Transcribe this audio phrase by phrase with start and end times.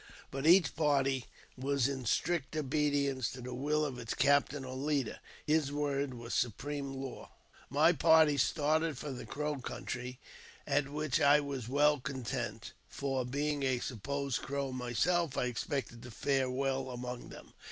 [0.31, 5.19] But each party was in strict obedience to the will of it& captain or leader:
[5.45, 7.29] his word was supreme law.
[7.69, 10.19] My party started for the Crow country,
[10.65, 16.09] at which I was well content; for, being a supposed Crow myself, I expected to
[16.09, 17.53] fare well among them.